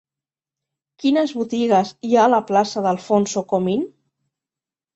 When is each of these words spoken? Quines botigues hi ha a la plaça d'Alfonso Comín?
Quines 1.03 1.33
botigues 1.41 1.93
hi 2.09 2.15
ha 2.17 2.25
a 2.25 2.33
la 2.37 2.41
plaça 2.49 2.85
d'Alfonso 2.89 3.47
Comín? 3.55 3.87